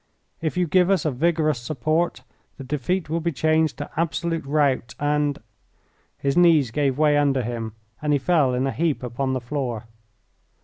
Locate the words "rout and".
4.47-5.37